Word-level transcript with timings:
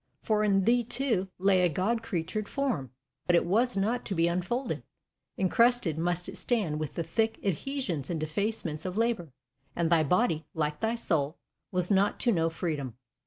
For 0.23 0.43
in 0.43 0.63
thee, 0.63 0.83
too, 0.83 1.27
lay 1.37 1.61
a 1.61 1.69
god 1.69 2.01
created 2.01 2.49
Form, 2.49 2.89
but 3.27 3.35
it 3.35 3.45
was 3.45 3.77
not 3.77 4.03
to 4.05 4.15
be 4.15 4.27
unfolded; 4.27 4.81
encrusted 5.37 5.95
must 5.99 6.27
it 6.27 6.37
stand 6.39 6.79
with 6.79 6.95
the 6.95 7.03
thick 7.03 7.37
adhesions 7.43 8.09
and 8.09 8.19
defacements 8.19 8.83
of 8.83 8.97
Labour: 8.97 9.31
and 9.75 9.91
thy 9.91 10.01
body, 10.01 10.47
like 10.55 10.79
thy 10.79 10.95
soul, 10.95 11.37
was 11.71 11.91
not 11.91 12.19
to 12.21 12.31
know 12.31 12.49
freedom. 12.49 12.95